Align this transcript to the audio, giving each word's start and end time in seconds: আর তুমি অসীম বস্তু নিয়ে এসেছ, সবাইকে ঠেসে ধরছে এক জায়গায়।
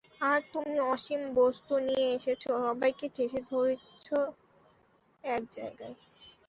আর 0.21 0.39
তুমি 0.53 0.77
অসীম 0.93 1.21
বস্তু 1.39 1.73
নিয়ে 1.87 2.05
এসেছ, 2.17 2.43
সবাইকে 2.59 3.05
ঠেসে 3.15 3.39
ধরছে 3.49 4.17
এক 5.23 5.43
জায়গায়। 5.55 5.95